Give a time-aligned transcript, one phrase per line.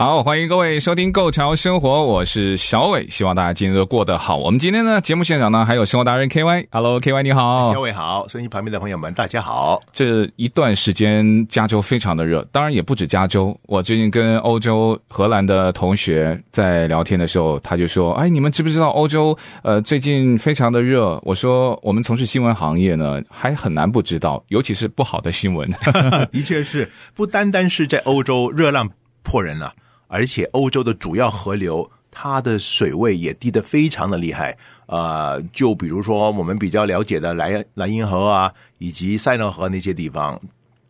[0.00, 4.34] 好，欢迎各位收听《购潮生活》，我是小伟，希望大家今天都过得好。
[4.34, 9.78] 我们今天呢，节目现场呢还有生活达人 K Y，Hello K Y，你好，小伟好，收音机旁边的朋友们大家好。
[9.92, 13.54] 这一段时间加州非常的热，当然也不止加州。
[13.64, 25.70] 我最近跟欧洲荷兰的同学在聊天的时候，他就说：“哎，你们知不知道欧洲呃最近非常的热？”我说：“我们从事新闻行业呢，还很难不知道，尤其是不好的新闻。”
[26.32, 28.88] 的确是，不单单是在欧洲热浪
[29.22, 29.70] 破人了。
[30.12, 34.58] 而且欧洲的主要河流，它的水位也低得非常的厉害。
[34.86, 40.38] 呃，就比如说我们比较了解的莱莱茵河啊，以及塞纳河那些地方，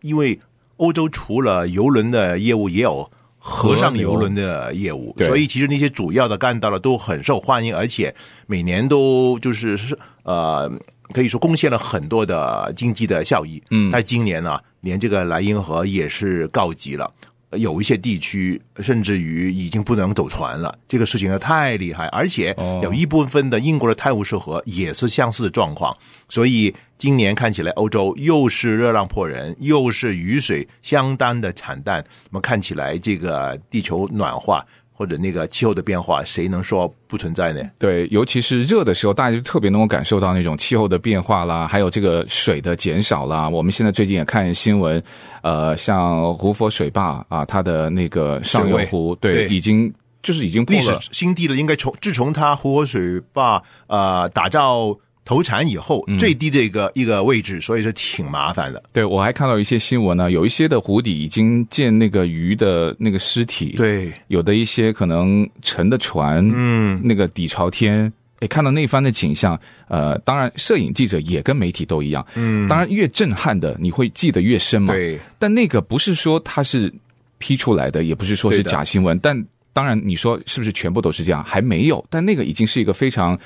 [0.01, 0.41] 因为
[0.79, 3.07] 欧洲除了游轮的业务，也有
[3.39, 8.15] 河上游轮的业务，所以其实那些主要的干道呢都很受欢迎，而且
[8.47, 9.79] 每年都就是
[10.23, 10.73] 呃，
[11.13, 13.63] 可以说贡献了很多的经济的效益。
[13.71, 17.13] 嗯，但今年呢，连这个莱茵河也是告急了。
[17.59, 25.97] 有一些地区甚至于已经不能走船了，这个事情呢太厉害，而且有一部分的英国的泰晤士河也是相似的状况，
[26.29, 34.65] 所以今年看起来欧洲又是热浪破人，又是雨水相当的惨淡，那么看起来这个地球暖化。
[35.01, 37.63] 或者那个气候的变化，谁能说不存在呢？
[37.79, 43.49] 对，尤其是热的时候，大家就特别能够感受到那种气候的变化啦，还有这个水的减少啦。
[43.49, 45.03] 我们现在最近也看新闻，
[45.43, 49.91] 呃，像胡佛水坝啊，它的那个上游湖，对，对，已经
[50.23, 51.57] 就是已经破了历史新低了。
[51.57, 54.95] 应该从自从它胡佛水坝呃打造。
[55.25, 58.83] 投产以后最低的一个、嗯、一个位置，所以说挺麻烦的。
[58.93, 63.75] 对，我还看到一些新闻呢，有一些的湖底已经见那个鱼的那个尸体。
[63.77, 74.93] 对，有的一些可能沉的船，嗯，那个底朝天，诶，看到那番的景象，呃，当然摄影记者也跟媒体都一样，嗯，当然越震撼的你会记得越深嘛。
[74.93, 76.93] 对，但那个不是说它是
[77.39, 81.45] P 出来的，也不是说是假新闻，但当然你说是不是全部都是这样？
[81.45, 83.39] 还没有，但那个已经是一个非常。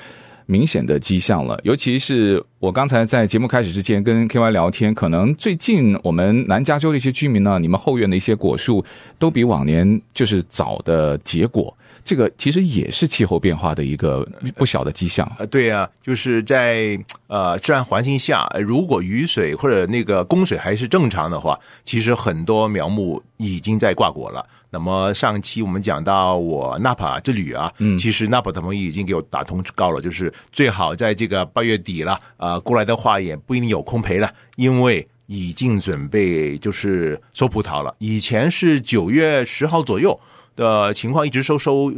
[0.47, 8.83] 明显的迹象了，尤其是我刚才在节目开始之前跟 KY 聊天，可能最近我们南加州的一些居民呢，你们后院的一些果树
[9.17, 15.29] 都比往年就是早的结果，这个其实也是气候变化的一个不小的迹象。
[15.39, 24.45] 呃，对啊，就是在呃自然环境下，如果雨水或者那个供水还是正常的话，其实很多苗木已经在挂果了。
[24.75, 37.95] 那么上期我们讲到我纳帕之旅啊，嗯，其实纳帕他们已经给我打通告了，就是最好在这个八月底了，啊，过来的话也不一定有空陪了，因为已经准备就是收葡萄了。
[37.99, 40.19] 以前是九月十号左右
[40.57, 41.89] 的情况，一直收收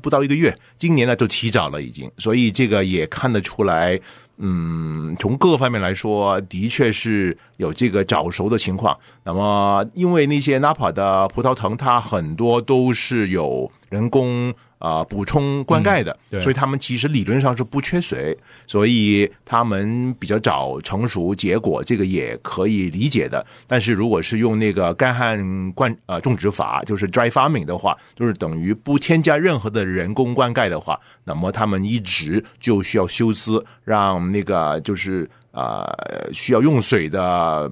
[0.00, 4.00] 不到一个月，今年呢就提早了已经，所以这个也看得出来。
[4.44, 8.98] 嗯，从各方面来说，的确是有这个早熟的情况。
[9.22, 14.52] 那么，因为那些纳帕的葡萄藤，它很多都是有人工。
[14.82, 23.46] 啊、呃，补充灌溉的，嗯，所以他们其实理论上是不缺水，所以他们比较早成熟结果，这个也可以理解的。
[23.68, 33.52] 但是如果是用那个干旱灌呃种植法，就是 dry farming 的话，就是等于不添加任何的人工灌溉的话，那么他们一直就需要修枝，
[33.84, 35.86] 让那个就是呃
[36.32, 37.70] 需要用水的。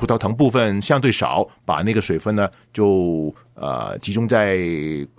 [0.00, 4.56] 葡萄藤部分相对少，把那个水分呢就呃集中在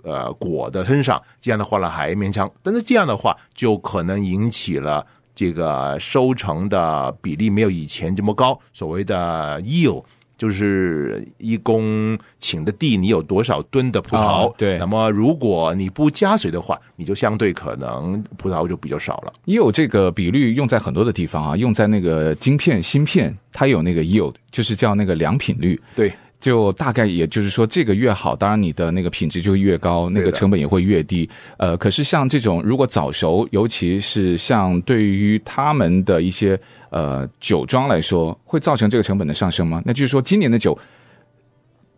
[0.02, 5.06] 呃果的身上，这样的话呢还勉强，但是这样的话就可能引起了
[5.36, 10.02] 这个收成的比例没有以前这么高，所谓的 yield。
[10.42, 14.48] 就是一公顷的地，你有多少吨的葡萄？
[14.48, 14.76] 哦，对。
[14.76, 19.32] 那么如果你不加水的话，你就相对可能葡萄就比较少了。
[19.44, 25.80] 也有这个比率用在很多的地方啊，用在那个晶片、芯片，它有那个 yield，就是叫那个良品率。
[25.94, 26.12] 对。
[26.42, 31.28] 就大概也就是说，这个越好，当然你的那个品质就越高，那个成本也会越低。
[31.56, 36.58] 呃，可是像这种如果早熟，尤其是像对于他们的一些
[36.90, 39.80] 呃酒庄来说，会造成这个成本的上升吗？
[39.84, 40.76] 那就是说，今年的酒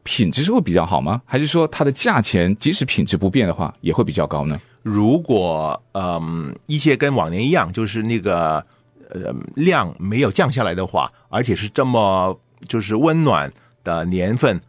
[0.03, 1.23] 品质是会比较好吗？
[1.25, 4.61] 还是说它的价钱即使品质不变的话，也会比较高呢？
[4.83, 8.63] 如果嗯、呃、一些跟往年一样，就是那个
[9.09, 12.39] 呃量没有降下来的话，而且是这么
[12.69, 13.51] 就是温暖。
[13.85, 14.61] 的年份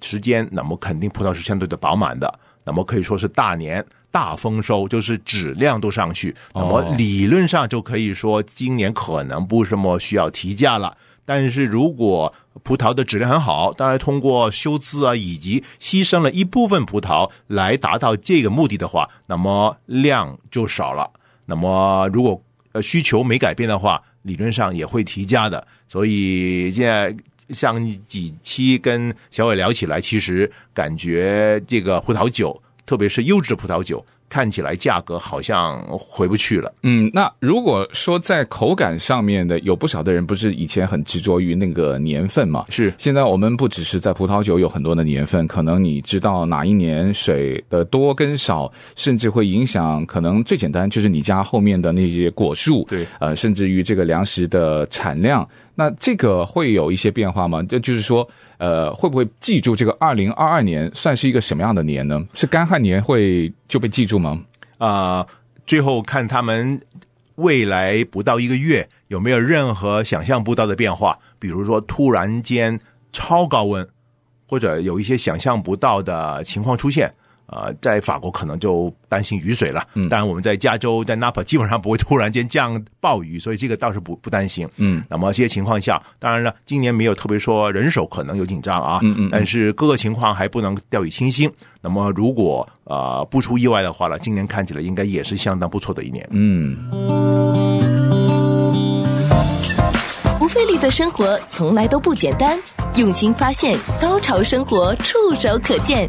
[0.00, 3.84] 时间，那么肯定葡萄是相对的饱满的，那么可以说是大年。
[4.10, 10.96] 大丰收，就是质量都上去，那么理论上就可以说今年可能不什么需要提价了。
[11.26, 21.10] 但是如果葡萄的质量很好，当然通过修枝啊，以及牺牲了一部分葡萄来达到这个目的的话，那么量就少了。
[21.44, 22.42] 那么如果
[22.72, 25.64] 呃需求没改变的话，理论上也会提价的。
[25.86, 27.14] 所以现在
[27.50, 34.04] 像几期跟小伟聊起来，其实感觉这个葡萄酒，特别是优质的葡萄酒。
[34.30, 36.70] 看起来价格好像回不去了。
[36.82, 42.66] 嗯，那如果说在口感上面的，有不少的人不是以前很执着于那个年份嘛？
[42.68, 42.92] 是。
[42.98, 50.04] 现在我们不只是在葡萄酒有很多的年份，可能你知道哪一年水的多跟少，甚至会影响。
[50.04, 55.48] 可能最简单就是你家后面的那些果树，对，呃，甚至于这个粮食的产量，
[55.78, 57.62] 那这个会有一些变化吗？
[57.62, 58.28] 这就是说。
[58.58, 62.20] 呃，会不会记住这个二零二二年算是一个什么样的年呢？
[62.34, 64.36] 是干旱年会就被记住吗？
[64.78, 65.24] 啊、
[65.64, 66.82] 最后看他们
[67.36, 72.76] 未来不到一个月有没有任何想象不到的变化，比如说突然间
[73.12, 73.88] 超高温，
[74.48, 77.14] 或者有一些想象不到的情况出现。
[77.50, 79.82] 呃，在法国可能就担心雨水了。
[79.94, 84.68] 嗯，当然我们在加州，在纳帕基本上不会突然间降暴雨，所以这个倒是不不担心。
[84.76, 89.00] 嗯，那么这些情况下，当然了，今年没有特别说人手可能有紧张啊。
[89.02, 91.50] 嗯嗯，但是各个情况还不能掉以轻心。
[91.80, 96.28] 那么如果呃不出意外的话呢，今年看起来应该也是相当不错的一年。
[96.30, 96.76] 嗯，
[100.38, 102.58] 不费力的生活从来都不简单，
[102.96, 106.06] 用心发现，高潮生活触手可见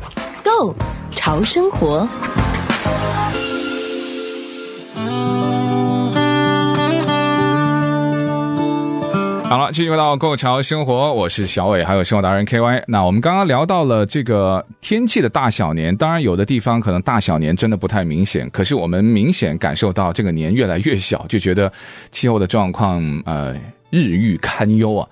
[0.60, 0.76] Go。
[1.12, 2.06] 潮生活，
[9.46, 12.84] 好了，继续回到《购潮生活》，我是小伟，还有生活达人 KY。
[12.88, 21.72] 那我们刚刚聊到了这个天气的大小年，当然有的地方可能大小年真的不太明显，可是我们明显感受到这个年越来越小，就觉得
[22.12, 23.56] 气候的状况呃
[23.92, 25.08] 日益堪忧啊。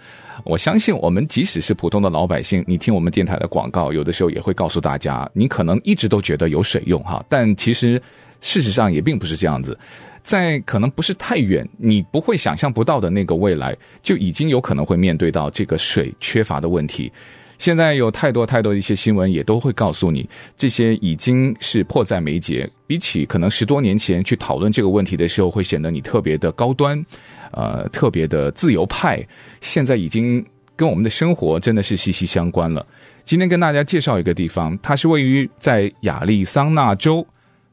[0.47, 8.01] 我相信，我们即使是普通的老百姓，你听我们电台的广告，有的时候也会告诉大家，你可能一直都觉得有水用哈，但其实
[8.39, 9.77] 事实上也并不是这样子，
[10.23, 17.11] 在可能不是太远，你不会想象不到的那个未来，就已经有可能会面对到这个水缺乏的问题。
[17.57, 27.03] 现在有太多太多的一些新闻也都会告诉你，这些已经是迫在眉睫，比起可能十多年前去讨论这个问题的时候，会显得你特别的高端。
[27.51, 29.25] 呃，特别的自由派，
[29.61, 30.45] 现在已经
[30.75, 32.85] 跟我们的生活真的是息息相关了。
[33.23, 37.25] 今天跟大家介绍一个地方，它是位于在亚利桑那州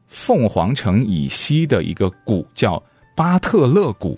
[0.06, 2.80] 凤凰城以西的一个谷，叫
[3.16, 4.16] 巴特勒谷。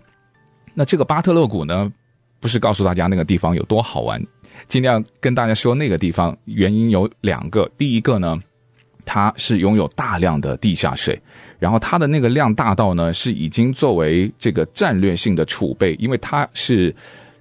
[0.75, 1.91] 那这个巴特勒谷呢，
[2.39, 4.23] 不是告诉大家那个地方有多好玩，
[4.69, 7.71] 尽量跟大家说那个地方原因有两个。
[7.77, 8.39] 第一个呢，
[9.05, 11.21] 它是拥有大量的地下水。
[11.59, 16.95] 然后它的那个量大到呢，是已经作为这个战略性的储备，因为它是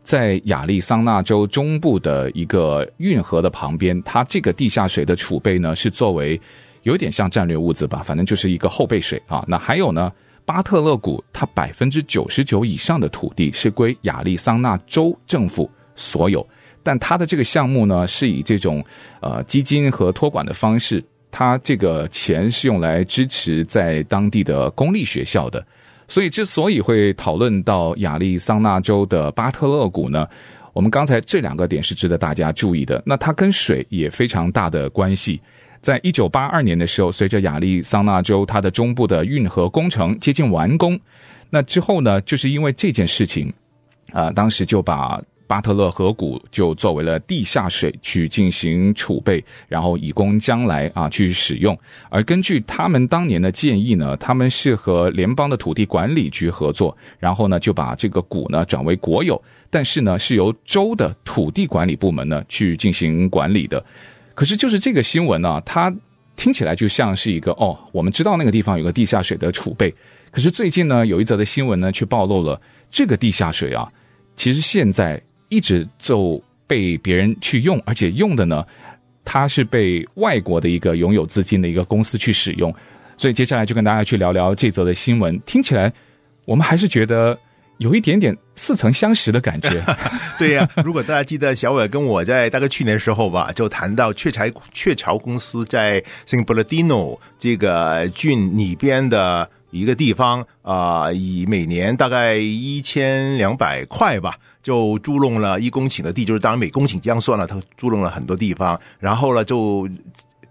[0.04, 6.40] 在亚利桑那州中部的一个运河的旁边，它这个地下水的储备呢，是作为
[6.84, 9.44] 有点像战略物资吧，反正就是一个后备水啊。
[9.48, 10.10] 那还有呢，
[10.46, 16.48] 巴特勒谷它百分之九十九以上的土地是归亚利桑那州政府所有，
[16.86, 18.86] 但它的这个项目呢，是以这种
[19.20, 21.04] 呃基金和托管的方式。
[21.32, 25.66] 它这个钱是用来支持在当地的公立学校的，
[26.08, 30.26] 所以之所以会讨论到亚利桑那州的巴特勒谷呢，
[30.72, 33.04] 我们刚才这两个点是值得大家注意的。
[33.06, 35.42] 那它跟水也非常大的关系。
[35.82, 40.98] 在一九八二年的时候，随着亚利桑那州它的中部的运河工程接近完工，
[41.50, 43.52] 那之后呢，就是因为这件事情，
[44.14, 45.22] 啊、当时就把。
[45.48, 51.78] 巴特勒河谷就作为了地下水去进行储备，然后以供将来啊去使用。
[52.10, 63.84] 而根据他们当年的建议呢，他们是和联邦的土地管理局合作，然后呢就把这个谷呢转为国有，但是呢是由州的土地管理部门呢去进行管理的。
[64.34, 65.94] 可是就是这个新闻呢，它
[66.36, 69.94] 听起来就像是一个哦，我们知道那个地方有个地下水的储备，
[70.32, 72.60] 可是最近呢有一则的新闻呢却暴露了
[72.90, 73.88] 这个地下水啊，
[74.36, 75.22] 其实现在。
[75.56, 78.66] 一直就被别人去用，而且用的呢，
[79.24, 82.74] 它是被外国的一个拥有资金的一个公司去使用，
[83.16, 85.40] 所以接下来就跟大家去聊聊这则的新闻。
[85.46, 85.92] 听起来
[86.46, 87.38] 我们还是觉得
[87.78, 89.82] 有一点点似曾相识的感觉。
[90.38, 104.36] 对呀、啊，如果大家记得小伟跟我在大概去年的时候吧，就谈到雀巢雀巢公司在 San Bernardino 这个郡里边的一个地方啊、以每年大概一千两百块吧。
[104.64, 109.88] 就租弄了一公顷的地，就是当然每公顷这样算了，他租弄了很多地方，然后呢就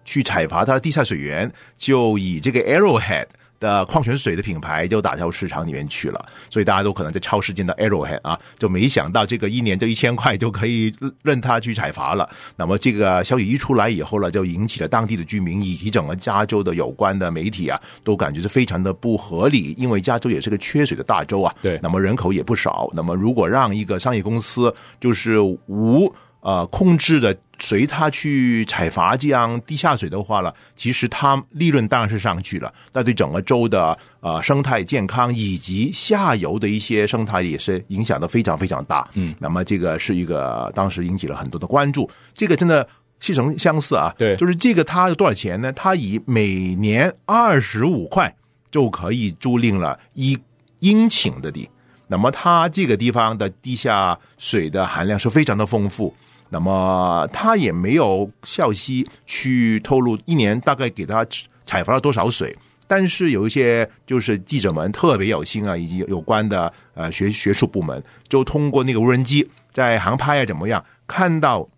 [0.05, 3.27] 去采伐他的地下水源，就以这个 Arrowhead。
[3.61, 12.29] 的矿泉水的品牌就打到市场里面去了，所以大家都可能在超市见到 Arrowhead 啊，就没想到这个一年就一千块就可以任他去采伐了。
[12.57, 21.55] 那么这个消息一出来以后呢，就引起了当地的居民以及整个加州的有关的媒体啊，都感觉是非常的不合理，因为加州也是个缺水的大州啊。
[21.63, 27.37] 对，那么人口也不少，那么如果让一个商业公司就是无呃控制的。
[27.59, 39.07] 随他去采伐这样地下水的话了，其实它利润当然是上去了，那对整个州的呃生态健康以及下游的一些生态也是影响的非常非常大。
[39.15, 42.11] 嗯，那么这个是一个当时引起了很多的关注。
[42.35, 42.87] 这个真的
[43.21, 45.73] 似曾相似啊，对，就是这个它有多少钱呢？
[45.73, 48.35] 它以每年二十五块
[48.71, 50.39] 就可以租赁了一
[50.81, 51.71] 英顷的地，
[52.09, 56.15] 那么它这个地方的地下水的含量是非常的丰富。
[56.51, 61.27] 那么他也没有消息去透露一年大概给他
[61.67, 71.69] 采伐了多少水，但是有一些就是记者们特别有心啊，以及有关的呃学学术部门，就通过那个无人机在航拍啊怎么样，看到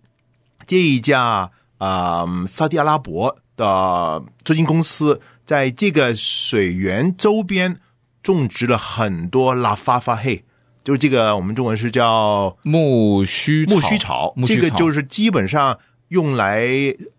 [0.67, 7.79] 这一家啊、呃、沙地阿拉伯的租金公司在这个水源周边
[8.23, 10.45] 种植了很多拉法法黑。
[10.87, 15.77] 就是这个，我们中文是叫木须木须草，这个就是基本上
[16.11, 16.65] 用来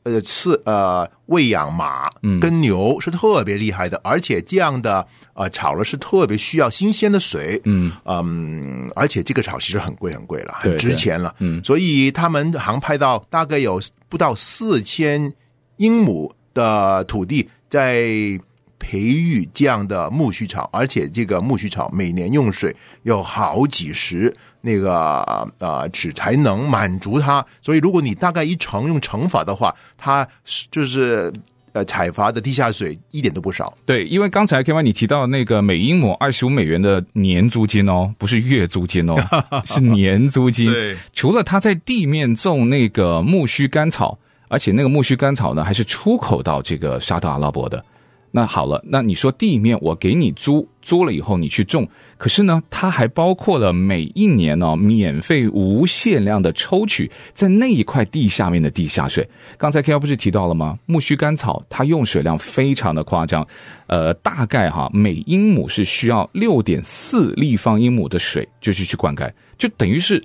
[0.03, 2.09] 呃饲呃喂养马
[2.39, 7.91] 跟牛是特别厉害的，嗯、而且这样的呃草了是特别需要新鲜的水，嗯。
[8.05, 15.29] 嗯，而且这个草其实很贵很贵了，很值钱了，嗯，所以他们航拍到大概有不到四千
[15.75, 18.39] 英亩的土地在。
[18.79, 25.23] 培育这样的苜蓿草，而且这个苜蓿草每年用水有好几十那个
[25.59, 27.45] 呃尺才能满足它。
[27.61, 30.27] 所以如果你大概一乘用乘法的话，它
[30.71, 31.31] 就是
[31.73, 33.73] 呃采伐的地下水一点都不少。
[33.85, 39.15] 对，因为刚才 K Y 你提到那个每英亩二十五美元的年租金哦，不是月租金哦，
[39.65, 40.71] 是年租金。
[40.71, 44.17] 对，除了他在地面种那个苜蓿干草，
[44.47, 47.83] 而且那个苜蓿干草呢，还是出口到这个沙特阿拉伯的。
[48.31, 59.27] 那好了，那你说地面我给你租，租了以后你去种，可是呢，它还包括了每一年呢、免费无限量的抽取在那一块地下面的地下水。
[59.57, 60.77] 刚才 KL 不是提到了吗？
[60.87, 63.47] 苜蓿甘草它用水量非常的夸张，
[63.87, 70.21] 呃，大概哈每英亩是需要六点四立方英亩的水，就是去灌溉，就等于是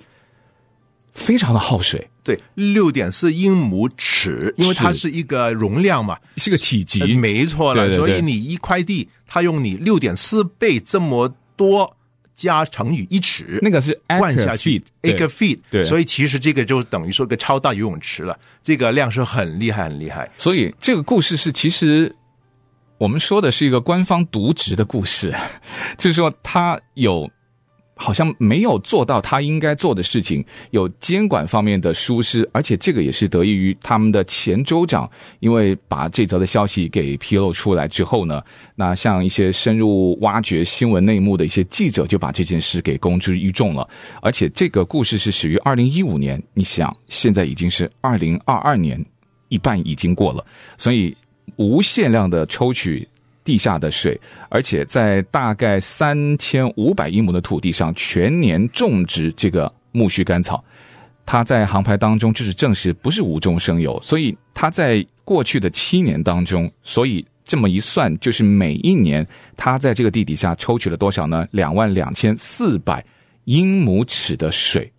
[1.13, 2.09] 非常的耗水。
[2.23, 7.83] 对，六点四英亩尺，因为它是一个容量嘛，是，是个体积，没错了。
[7.83, 11.97] 对对对，所以你一块地，它用你六点四倍这么多
[12.33, 20.31] 加乘以一尺，那个是灌下去一个 feet，对，所以其实这个就等于说一个超大游泳池了，这个量是很厉害，很厉害。
[20.37, 22.15] 所以这个故事是其实
[22.97, 25.35] 我们说的是一个官方渎职的故事，
[25.99, 27.29] 就是说他有。
[27.95, 35.09] 好像没有做到他应该做的事情，有监管方面的疏失，而且这个也是得益于他们的前州长，
[35.39, 38.41] 因为把这则的消息给披露出来之后呢，
[38.75, 43.87] 那像一些深入挖掘新闻内幕的一些记者就把这件事给公之于众了，
[44.21, 49.03] 而且这个故事是始于二零一五年，你想现在已经是二零二二年，
[49.49, 50.43] 一半已经过了，
[50.77, 51.15] 所以
[51.57, 53.07] 无限量的抽取。
[53.43, 54.19] 地下的水，
[54.49, 60.63] 而且在大概三千五百英亩的土地上全年种植这个苜蓿干草，
[61.25, 69.25] 它在航拍当中就是证实不是无中生有，所以它在过去的七年当中，所以这么一算，就是每一年
[69.57, 71.45] 它在这个地底下抽取了多少呢？
[71.51, 73.05] 两万两千四百
[73.45, 74.91] 英亩尺的水。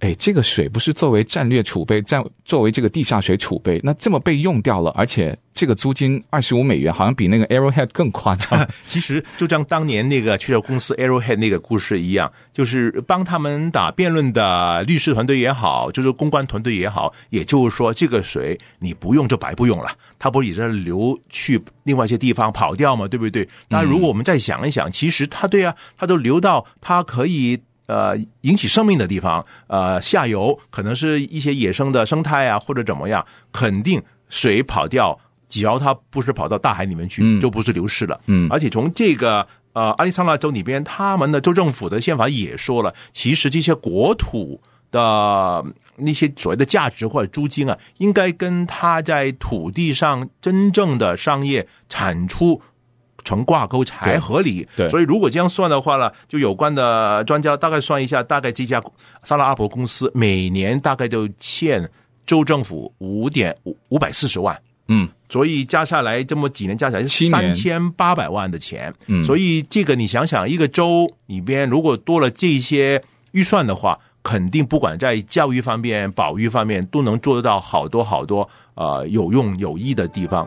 [0.00, 8.68] 哎，这个水不是作为战略储备，在作为这个地下水储备，那这么被用掉了，而且这个租金二十五美元，好像比那个 Arrowhead 更夸张。
[8.86, 19.88] 其实就像当年那个汽车公司 Arrowhead 那个故事一样，就是帮他们打辩论的律师团队也好，就是公关团队也好，也就是说，这个水你不用就白不用了，
[20.18, 23.08] 它不是也在流去另外一些地方跑掉吗？
[23.08, 23.48] 对不对？
[23.68, 27.58] 那如果我们再想一想，其实它对啊，它都流到它可以。
[27.86, 38.20] 呃，引起生命的地方，呃，下游可能是一些野生的生态啊，或者怎么样，肯定水跑掉，只要它不是跑到大海里面去，嗯、就不是流失了。
[38.26, 45.64] 嗯，而且从这个呃，阿利桑那州里边，他们的州政府的宪法也说了，其实这些国土的
[45.96, 52.60] 那些所谓的价值或者租金啊，应该跟他在土地上真正的商业产出。
[53.26, 58.80] 成挂钩才合理，对，所以如果这样算的话呢，就有关的专家大概算一下，大概这家
[59.24, 61.90] 萨拉阿拉伯公司每年大概就欠
[62.24, 64.56] 州政府五点五五百四十万。
[64.86, 68.94] 嗯，所以加下来这么几年加起来是三千八百万的钱。
[69.08, 73.02] 嗯，所以这个你想想，一个州里边如果多了这些
[73.32, 80.46] 预算的话，肯定不管在教育方面、保育方面，都能做得到好多好多呃有用有益的地方。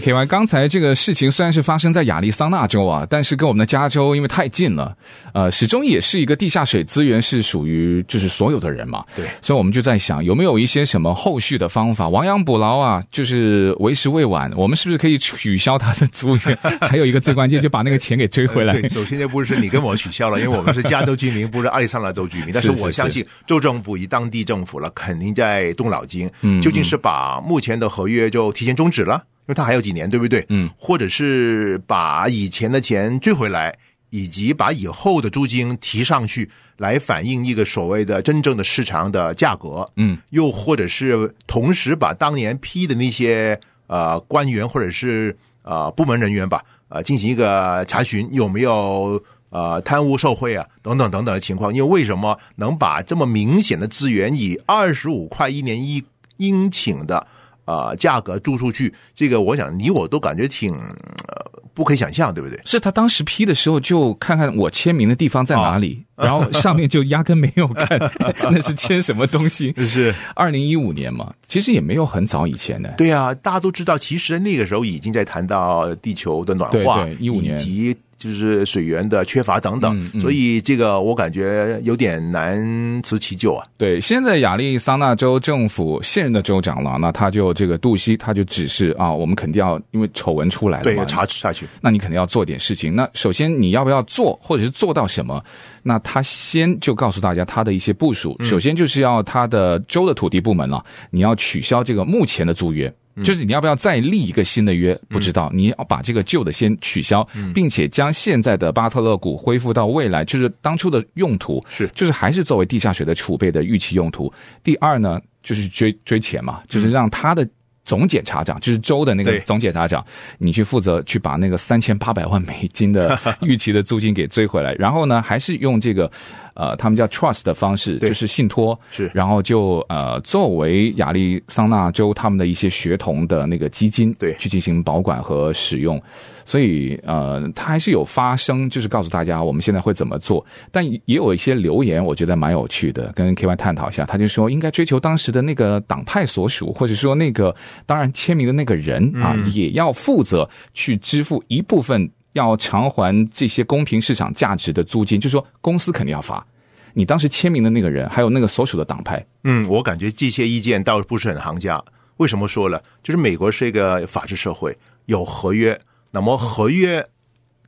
[0.00, 4.96] K Y，刚才这个事情虽然是发生在亚利桑那州啊，但是跟我们的加州因为太近了，
[5.32, 9.04] 呃，始终也是一个地下水资源是属于就是所有的人嘛。
[9.14, 16.58] 对，所以我们就在想有没有一些什么后续的方法，亡羊补牢啊，就是为时未晚，我们是不是可以取消他的租约？
[16.80, 18.74] 还有一个最关键，就把那个钱给追回来。
[18.74, 22.50] 呃、对，首先就不是你跟我取消了，因为我们是加州居民，不是亚利桑那州居民。
[22.54, 29.22] 但是我相信州政府与当地政府了，肯定在动脑筋，嗯，究竟是把目前的合约就提前终止了。
[29.46, 30.42] 因为他还有几年，对不对？
[30.48, 33.76] 嗯，或者是把以前的钱追回来，
[34.08, 36.48] 以及把以后的租金提上去，
[36.78, 39.86] 来反映一个所谓的真正的市场的价格。
[39.96, 51.70] 嗯，又或者是同时把当年批的那些呃官员或者是呃部门人员吧，呃进行一个查询，有没有呃贪污受贿啊等等等等的情况。
[51.74, 56.02] 因为为什么能把这么明显的资源以二十五块一年一
[56.38, 57.26] 英顷的？
[57.64, 62.60] 呃，价格租出去，这个我想你我都感觉挺呃不可以想象，对不对？
[62.64, 67.98] 是他当时批的时候就看看我签名的地方在哪里，哦、然后上面就压根没有看
[68.52, 69.74] 那是签什么东西。
[69.78, 72.90] 是二零一五年嘛，其实也没有很早以前呢。
[72.96, 77.96] 对啊，大家都知道，其实那个时候已经在谈到地球的暖化，对对，一五年以及。
[78.16, 83.66] 就是水源的缺乏等等，嗯嗯、所以这个我感觉有点难辞其咎啊。
[83.76, 91.66] 对，现在亚利桑那州政府现任的州长了，那他就这个杜西，他就指示啊，我们肯定要因为丑闻出来了嘛，对，要查下去。
[91.80, 92.94] 那你肯定要做点事情。
[92.94, 95.42] 那首先你要不要做，或者是做到什么？
[95.82, 98.36] 那他先就告诉大家他的一些部署。
[98.42, 102.92] 首先就是要他的州的土地部门了，你要取消这个目前的租约。
[103.22, 104.98] 就是你要不要再立一个新的约？
[105.08, 114.32] 不知道，你要把这个旧的先取消，并且将现在的巴特勒谷恢复到未来就是当初的用途，是就是还是作为地下水的储备的预期用途。
[114.62, 117.48] 第二呢，就是追追钱嘛，就是让他的
[117.84, 120.04] 总检察长，就是州的那个总检察长，
[120.38, 124.72] 你去负责去把那个三千八百万美金的 预期的租金给追回来。
[124.74, 126.10] 然后呢，还是用这个。
[126.54, 136.00] 呃，他们叫 trust 的方式，就是信托，是，然后就呃，作为亚利桑那州他们的一些学童的那个基金，对，去进行保管和使用，
[136.44, 152.08] 所以呃，他还是有发声，就是告诉大家我们现在会怎么做，但也有一些留言，我觉得蛮有趣的，跟 KY 探讨一下，他就说应该追求当时的那个党派所属，或者说那个当然签名的那个人啊，嗯、也要负责去支付一部分。
[152.34, 156.46] 要偿还这些公平市场价值的租金，就是说公司肯定要罚。
[156.92, 161.82] 你当时签名的那个人，还有那个所属的党派，嗯，我感觉这些意见倒不是很行家。
[162.18, 162.80] 为什么说呢？
[163.02, 165.76] 就是美国是一个法治社会，有合约，
[166.12, 167.04] 那么合约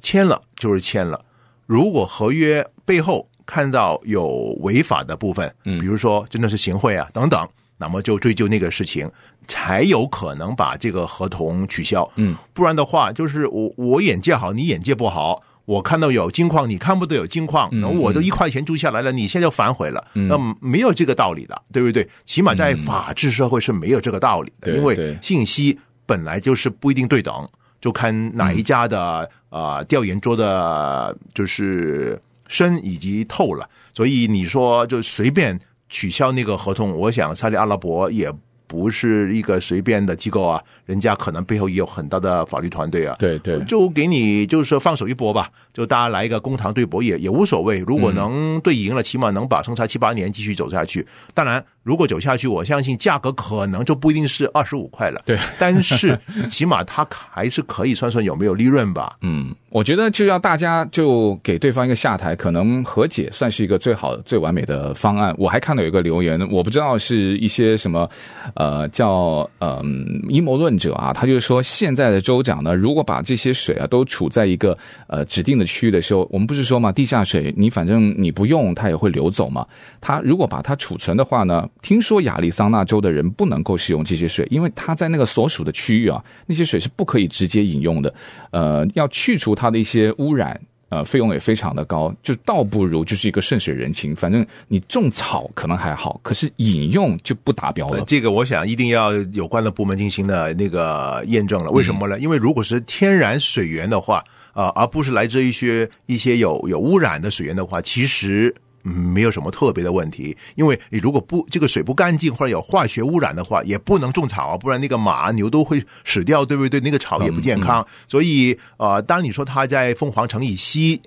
[0.01, 1.25] 签了就是签了。
[1.67, 7.49] 如果合约背后看到有违法的部分，嗯，比如说真的是行贿啊等等，
[7.79, 9.11] 那么就追究那个事情。
[9.49, 22.09] 才有可能把这个合同取消，嗯，不然的话，就是我我眼界好，你眼界不好，我看到有金矿，你看不到有金矿，那我都一块钱租下来了，你现在就反悔了，那没有这个道理的，对不对？
[22.25, 27.49] 起码在法治社会是没有这个道理的，因为信息本来就是不一定对等，
[27.81, 35.57] 就看哪一家的呃调研做的就是深以及透了，所以你说就随便
[35.89, 38.33] 取消那个合同，我想沙特阿拉伯也。
[38.69, 43.15] 不是一个随便的机构啊，人家可能背后也有很大的法律团队啊。
[43.17, 47.79] 对对，就给你就是说放手一搏吧，就大家来一个公堂对搏也也无所谓。
[47.87, 51.07] 如果能对赢了，起码能把生杀七八年继续走下去。
[51.33, 51.65] 当然。
[51.87, 55.23] 如果走下去，我相信价格可能就不一定是二十五块了。
[55.25, 56.19] 对，但是
[56.51, 59.17] 起码它还是可以算算有没有利润吧。
[59.21, 65.33] 嗯，我觉得就要大家就给对方一个下台，可能和解算是一个最好最完美的方案。
[65.39, 68.11] 我还看到有一个留言，我不知道是一些什么
[68.57, 69.81] 呃叫呃
[70.29, 79.65] 阴谋论者啊，他就是说现在的州长呢，如果把这些水啊都储在一个呃指定的区域的时候，我们不是说嘛，地下水你反正你不用它也会流走嘛。
[80.01, 81.65] 它如果把它储存的话呢？
[81.83, 88.13] 听说亚利桑那州的人不能够使用这些水，因为他在那个所属的区域啊，那些水是不可以直接饮用的。
[88.51, 98.03] 呃，要去除它的一些污染，呃，费用也非常的高，就倒不如就是一个顺水人情，反正你种草可能还好，可是饮用就不达标了。
[98.07, 101.71] 这个我想一定要有关的部门进行的那个验证了。
[101.71, 102.17] 为什么呢？
[102.17, 108.55] 嗯、因为如果是天然水源的话，啊、呃，而不是来自一些一些有有污染的水源的话，其实。
[108.87, 116.79] 没有什么特别的问题，因为你如果不这个水不干净或者有化学污染的话，也不能种草啊，不然那个马牛都会死掉，对不对？
[116.81, 117.83] 那个草也不健康。
[117.83, 121.01] 嗯嗯、所以，呃，当你说它在凤凰城以西，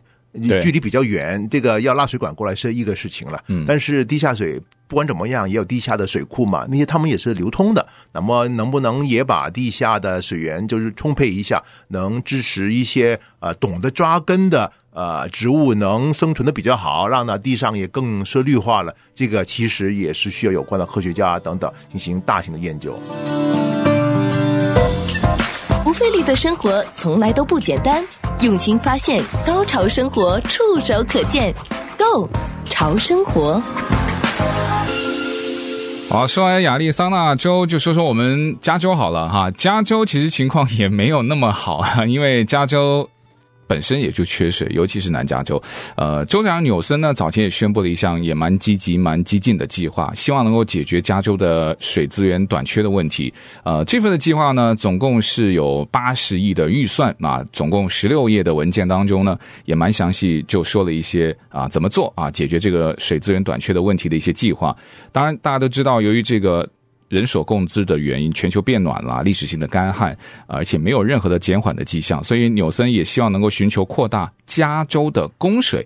[0.62, 3.42] 距离比较远，这个要拉水管过来是一个事情了。
[3.48, 7.88] 嗯，但是地下水不管怎么样，也有地下的水库嘛，那些他们也是流通的。
[8.12, 14.72] 那么，能不能也把地下的水源就是充沛一下，能支持一些呃懂得抓根的？
[14.92, 18.94] 呃，植物能生存的比较好，让那地上也更是绿化了。
[19.14, 23.00] 这个其实也是需要有关的科学家等等进行大型的研究。
[25.84, 28.04] 不费力的生活从来都不简单，
[28.42, 31.54] 用心发现，高潮生活触手可见
[31.96, 32.28] Go
[32.66, 33.62] 潮生活。
[36.10, 39.52] 好，说完亚利桑那州，就说说我们加州好了哈。
[39.52, 43.08] 加州其实情况也没有那么好，因为加州。
[43.70, 45.62] 本身也就缺水，尤其是南加州。
[45.96, 53.32] 呃，州长纽森呢，早前也宣布了一项也蛮积极、蛮激进的计划，希望能够解决加州的水资源短缺的问题。
[53.64, 64.76] 呃，这份的计划呢，总共是有八十亿的预算啊，总共十六页的文件当中呢，也蛮详细，就说了一些啊怎么做啊解决这个水资源短缺的问题的一些计划。
[65.12, 66.68] 当然，大家都知道，由于这个。
[67.10, 70.18] 人所共知的原因，全球变暖了，历史性的干旱，
[70.48, 75.86] 而且没有任何的减缓的迹象，所以纽森也希望能够寻求扩大加州的供水。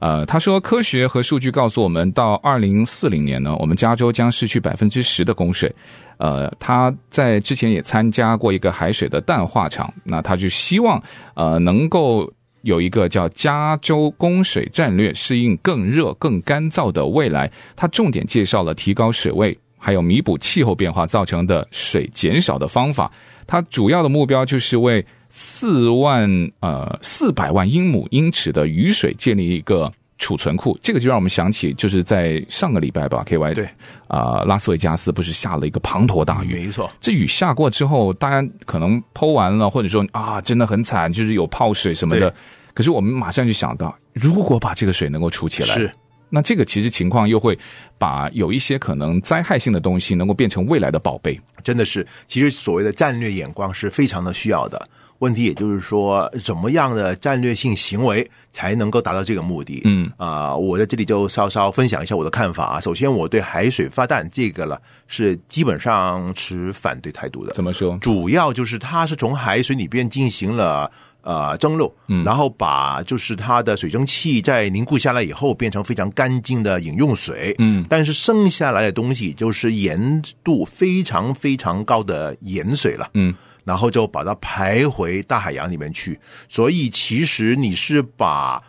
[0.00, 5.74] 呃，他说，科学和数据告诉我们，到二零四零年呢，我们加州将失去百分之十的供水。
[6.18, 11.02] 呃，他在之前也参加过一个海水的淡化厂，那他就希望
[11.34, 12.30] 呃能够
[12.62, 17.50] 有一个叫加州供水战略，适应更热、更干燥的未来。
[17.74, 19.56] 他重点介绍了提高水位。
[19.84, 23.12] 还有弥补气候变化造成的水减少的方法，
[23.46, 26.26] 它主要的目标就是为四万
[26.60, 30.74] 呃四百万英亩英尺的雨水建立一个储存库。
[30.80, 33.66] 这个就让我们想起，就是在上个礼拜吧，K Y 对
[34.08, 36.54] 啊、呃，拉斯维加斯不是下了一个滂沱大雨？
[36.54, 42.34] 没错，这雨下过之后，大家可能 po 完了，或者说啊，真的很惨，就是有泡水什么的。
[42.72, 45.68] 可是我们马上就想到，如果把这个水能够储起来。
[45.74, 45.92] 是。
[46.34, 47.56] 那这个其实情况又会
[47.96, 52.04] 把有一些可能灾害性的东西能够变成未来的宝贝，真的是。
[52.26, 54.88] 其实所谓的战略眼光是非常的需要的。
[55.20, 59.80] 问题也就是说，怎么样的战略性行为才能够达到这个目的？
[59.84, 62.80] 嗯啊、呃，我在这里就稍稍分享一下我的看法啊。
[62.80, 67.52] 首先，我对海水发电这个了是基本上持反对态度的。
[67.52, 67.96] 怎么说？
[67.98, 70.90] 主要就是它是从海水里边进行了。
[71.24, 71.90] 呃，蒸馏，
[72.22, 77.54] 然后把就是它的水蒸气在凝固下来以后，变成非常干净的饮用水。
[77.58, 83.08] 嗯，但是剩下来的东西就是盐度非常非常高的盐水了。
[83.14, 83.34] 嗯，
[83.64, 86.20] 然后就把它排回大海洋里面去。
[86.48, 88.62] 所以其实你是把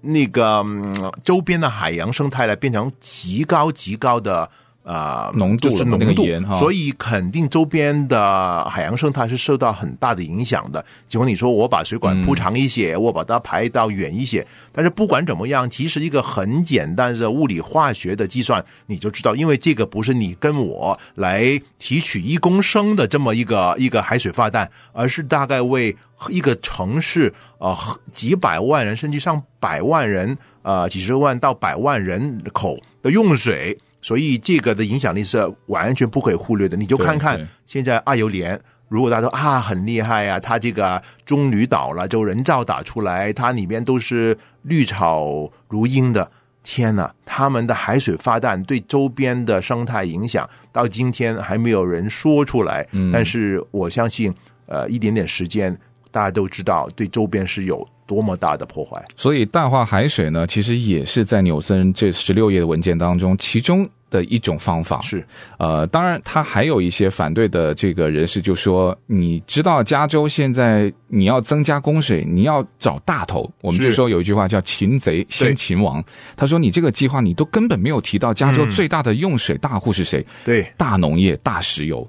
[0.00, 0.64] 那个
[1.22, 4.50] 周边的海洋生态来变成极高极高的。
[4.90, 6.26] 啊，浓度是浓度，
[6.56, 10.84] 所以肯定周边的海洋生态是受到很大的影响的。
[11.06, 25.96] 尽管你说我把水管铺长一些，我把它排到远一些，但是不管怎么样，其实一个很简单的物理化学的计算，你就知道，因为这个不是你跟我来提取一公升的这么一个一个海水发电，而是大概为
[26.30, 27.78] 一个城市啊、呃、
[28.10, 33.78] 几百万人甚至上百万人啊、呃、几十万到百万人口的用水。
[34.02, 36.76] 所以这个的影响力是完全不可以忽略的。
[36.76, 38.58] 你就看看现在阿尤连，
[38.88, 46.30] 如果大家说啊很厉害啊，它这个棕榈岛了就人造打出来，它里面都是绿草如茵的。
[46.62, 52.86] 天呐，他们的海水发淡对周边的生态影响，到今天还没有人说出来。
[52.92, 54.32] 嗯，但是我相信，
[54.66, 55.74] 呃，一点点时间，
[56.10, 57.86] 大家都知道对周边是有。
[58.10, 59.00] 多么大的破坏！
[59.16, 65.00] 所以淡化海水呢，其实也是在纽森这十六页的文件当中，其中的一种方法。
[65.00, 65.24] 是，
[65.60, 73.48] 呃，当然他还有一些反对的这个人士就说，你知道加州现在你要增加供水，你要找大头。
[73.60, 76.02] 我们就说有一句话叫“擒贼先擒王”。
[76.36, 80.26] 他说你这个计划你都根本没有提到加州最大的用水大户是谁？
[80.44, 82.04] 对，大农业、大石油。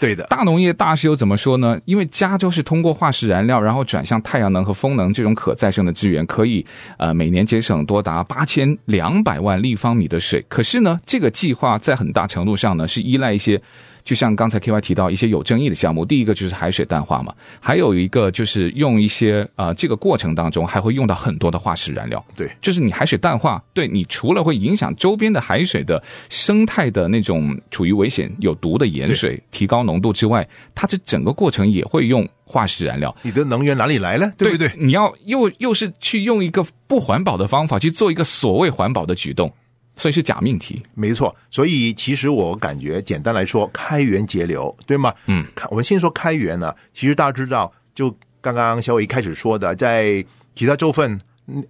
[0.00, 1.78] 对的，大农业大石油怎么说呢？
[1.84, 6.64] 因为加州是通过化石燃料，然后转向太阳能和风能这种可再生的资源，可以
[6.98, 10.44] 呃每年节省多达八千两百万立方米的水。
[10.48, 13.60] 可是呢，这个计划在很大程度上呢是依赖一些。
[14.08, 22.24] 就像刚才 KY 提到一些有争议的项目，第一个就是海水淡化嘛，还有一个就是用一些啊、呃，这个过程当中还会用到很多的化石燃料。
[22.34, 33.14] 对，就是你海水淡化，对你除了会影响周边的海水的生态的那种处于危险、有毒的盐水提高浓度之外，它这整个过程也会用化石燃料。
[33.20, 34.32] 你的能源哪里来呢？
[34.38, 34.68] 对不对？
[34.68, 39.52] 对，你要又又是去用一个不环保的方法去做一个所谓环保的举动。
[39.98, 41.34] 所以是假命题，没错。
[41.50, 45.12] 所以其实我感觉，简单来说，开源节流，对吗？
[45.26, 46.74] 嗯，我们先说开源呢。
[46.94, 51.20] 其实大家知道，就刚刚小伟一开始说的，在其他州份，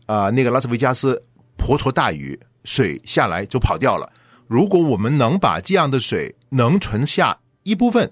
[0.06, 1.20] 啊、呃，那个拉斯维加斯
[1.56, 4.12] 滂沱大雨，水下来就跑掉了。
[4.46, 8.10] 如果我们能把这样的水能存下一部分，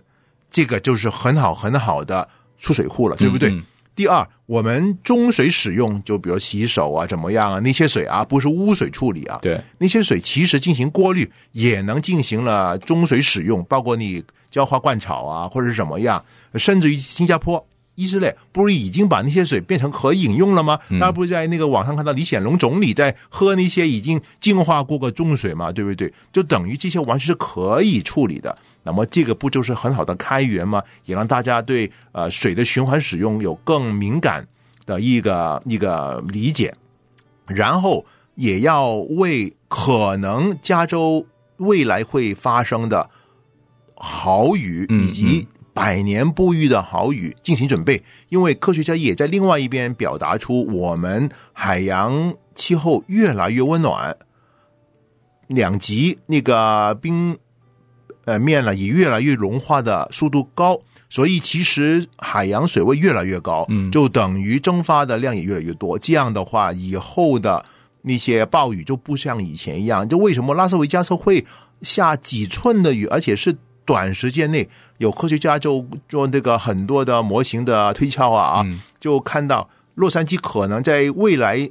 [0.51, 3.51] 这个就是很好很好的出水库了，对不对？
[3.51, 3.65] 嗯嗯
[3.97, 7.59] 第二，我们中水使用，就比如洗手啊，怎么样啊？
[7.61, 9.39] 那些水啊，不是污水处理啊。
[9.41, 16.23] 对，那些水其实进行过滤，也能进行了中水使用，包括你浇花灌草啊，或者是怎么样，
[16.57, 20.79] 甚至于新加坡、以色列，不是已经把那些水变成可饮用了吗？
[21.01, 25.73] 大家不是在那个网上看到李显龙总理在喝那些已经净化过个重水嘛？
[25.73, 26.13] 对不对？
[26.33, 28.57] 就等于这些完全是可以处理的。
[28.85, 30.81] 那么这个不就是很好的开源吗？
[31.07, 34.47] 也让大家对呃水的循环使用有更敏感
[34.85, 36.73] 的一个一个理解，
[37.47, 38.07] 然后
[38.37, 43.11] 也要为可能加州未来会发生的
[43.97, 54.17] 豪雨以及百年不遇的好雨进行准备，因为科学家也在另外一边表达出我们海洋气候越来越温暖，
[55.49, 57.37] 两极那个冰。
[58.25, 60.77] 呃，面呢也越来越融化的速度高，
[61.09, 65.97] 所以其实海洋水位越来越高，嗯，就等于蒸发的量也越来越多。
[65.97, 67.65] 这样的话，以后的
[68.03, 70.09] 那些暴雨就不像以前一样。
[70.09, 71.47] 就为什么拉斯维加斯会
[71.83, 73.57] 下几寸的雨，而且是
[73.87, 74.69] 短时间内？
[74.99, 78.67] 有科学家就做那个很多的模型的推敲啊，啊，
[78.99, 81.71] 就看到洛杉矶可能在未来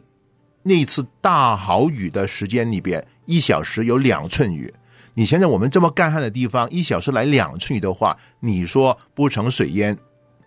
[0.63, 4.73] 那次大豪雨的时间里边，一小时有两寸雨。
[5.15, 9.97] 你想想我们这么干旱的地方，一小时来两寸雨的话，你说不成水淹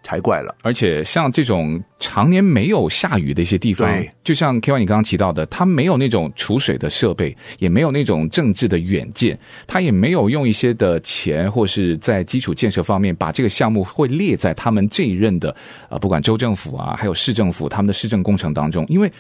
[0.03, 0.55] 才怪了。
[0.63, 3.89] 而且像这种常年没有下雨的一些地方，
[4.23, 15.55] 就像 KY 你刚刚提到的，它没有那种储水的设备，也没有那种政治的远见，它也没有用一些的钱或是在基础建设方面把这个项目会列在他们这一任的
[15.89, 19.11] 呃，不管州政府啊，还有市政府他们的市政工程当中，因为。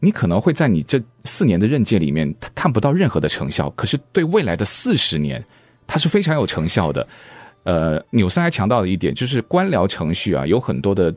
[0.00, 3.70] 你可能会在你这四年的任届里面，他看不到任何的成效。
[3.70, 5.42] 可是对未来的四十年，
[5.86, 7.08] 它是非常有成效的。
[7.64, 11.12] 呃，纽森还强调了一点，就是官僚程序啊，有很多的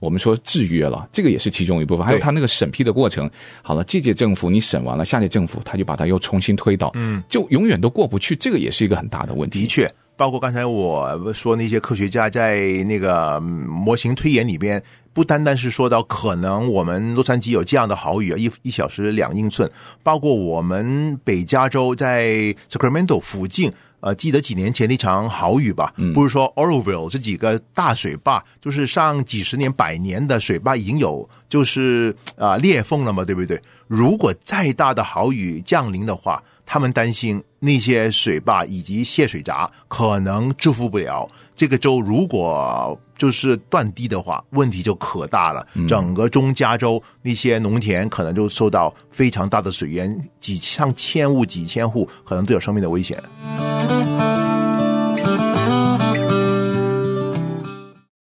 [0.00, 2.04] 我们说制约了，这个也是其中一部分。
[2.04, 3.30] 还有他那个审批的过程，
[3.62, 8.36] 好了，这届政府你审完了，下届政府他就把它又重新推倒，嗯，就永远都过不去。
[8.36, 9.60] 这个也是一个很大的问题。
[9.60, 14.82] 的确，包括刚才我说那些科学家在那个模型推演里边。
[15.14, 19.70] 不单单是说到可能我们洛杉矶有这样的豪雨啊，一一小时两英寸，
[20.02, 23.70] 包括我们北加州在 Sacramento 附近，
[24.04, 25.90] 呃，记得几年前那场豪雨吧？
[26.12, 33.58] 不是说 Oroville 这几个大水坝，就是上几十年、百年的水坝已经有就是啊裂缝了嘛，对不对？
[33.88, 41.26] 如果再大的豪雨降临的话，他们担心那些水坝以及泄水闸可能支付不了。
[41.54, 45.66] 这个州如果就是断堤的话，问题就可大了。
[45.88, 53.22] 整个中加州那些农田可能就受到非常大的水源，几上千户、几千户可能都有生命的危险。